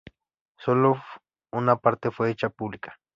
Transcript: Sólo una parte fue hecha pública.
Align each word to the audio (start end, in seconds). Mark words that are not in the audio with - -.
Sólo 0.57 0.99
una 1.51 1.75
parte 1.75 2.09
fue 2.09 2.31
hecha 2.31 2.49
pública. 2.49 2.97